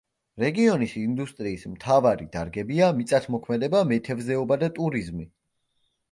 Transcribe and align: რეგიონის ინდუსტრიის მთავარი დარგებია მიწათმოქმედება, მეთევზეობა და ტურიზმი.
რეგიონის 0.41 0.93
ინდუსტრიის 0.99 1.65
მთავარი 1.73 2.25
დარგებია 2.35 2.87
მიწათმოქმედება, 3.01 3.81
მეთევზეობა 3.91 4.57
და 4.65 4.71
ტურიზმი. 4.79 5.27